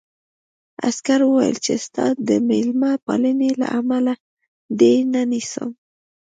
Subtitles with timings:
[0.87, 4.13] عسکر وویل چې ستا د مېلمه پالنې له امله
[4.79, 5.69] دې نه نیسم